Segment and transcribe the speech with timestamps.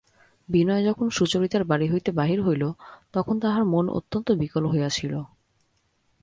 [0.49, 2.63] বিনয় যখন সুচরিতার বাড়ি হইতে বাহির হইল
[3.13, 5.13] তখন তাহার মন অত্যন্ত বিকল হইয়া ছিল।